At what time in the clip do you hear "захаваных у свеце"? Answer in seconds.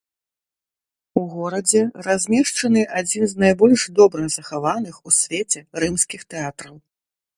4.37-5.59